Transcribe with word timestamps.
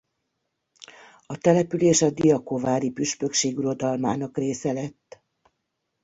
A 1.25 1.37
település 1.37 2.01
a 2.01 2.09
diakovári 2.09 2.91
püspökség 2.91 3.57
uradalmának 3.57 4.37
része 4.37 4.71
lett. 4.71 5.21